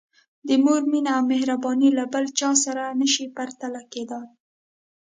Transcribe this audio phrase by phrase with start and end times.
[0.47, 4.27] د مور مینه او مهرباني له بل چا سره نه شي پرتله کېدای.